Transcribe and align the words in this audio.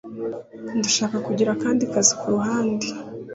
Ndashaka 0.79 1.17
kugira 1.25 1.49
akandi 1.55 1.83
kazi 1.93 2.13
kuruhande. 2.19 2.87